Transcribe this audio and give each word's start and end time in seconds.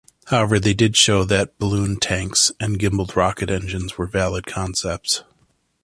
However 0.25 0.59
they 0.59 0.73
did 0.73 0.97
show 0.97 1.23
that 1.25 1.59
balloon 1.59 1.97
tanks, 1.99 2.51
and 2.59 2.79
gimbaled 2.79 3.15
rocket 3.15 3.51
engines 3.51 3.99
were 3.99 4.07
valid 4.07 4.47
concepts. 4.47 5.23